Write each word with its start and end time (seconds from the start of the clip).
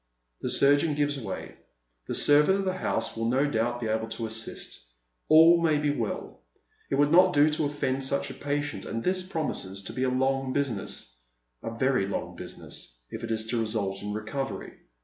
The 0.39 0.49
surgeon 0.49 0.95
gives 0.95 1.19
way. 1.19 1.57
The 2.07 2.15
servant 2.15 2.57
of 2.57 2.65
the 2.65 2.73
house 2.77 3.15
will 3.15 3.29
no 3.29 3.45
doubt 3.45 3.79
be 3.79 3.85
able 3.87 4.07
to 4.07 4.25
assist. 4.25 4.83
All 5.29 5.61
may 5.61 5.77
be 5.77 5.91
well. 5.91 6.41
It 6.89 6.95
would 6.95 7.11
not 7.11 7.33
do 7.33 7.51
to 7.51 7.63
oil'end 7.67 8.03
such 8.03 8.31
a 8.31 8.33
patient, 8.33 8.83
and 8.85 9.03
this 9.03 9.21
promises 9.21 9.83
to 9.83 9.93
be 9.93 10.01
a 10.03 10.09
long 10.09 10.53
business— 10.53 11.19
a 11.61 11.69
very 11.69 12.07
long 12.07 12.35
business— 12.35 12.97
if 13.11 13.23
it 13.23 13.29
is 13.29 13.45
to 13.49 13.59
result 13.59 14.01
in 14.01 14.11
recovery. 14.15 14.73